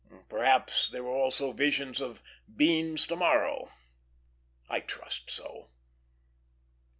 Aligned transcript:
Perhaps 0.29 0.89
there 0.89 1.03
were 1.03 1.11
also 1.13 1.51
visions 1.51 2.01
of 2.01 2.23
"beans 2.55 3.05
to 3.05 3.15
morrow." 3.15 3.69
I 4.67 4.79
trust 4.79 5.29
so. 5.29 5.69